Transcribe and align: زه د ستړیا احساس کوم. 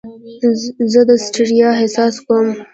زه 0.91 1.01
د 1.09 1.11
ستړیا 1.25 1.69
احساس 1.81 2.15
کوم. 2.25 2.47